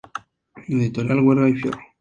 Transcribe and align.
Editorial 0.67 1.19
Huerga 1.19 1.47
y 1.47 1.53
Fierro. 1.53 1.79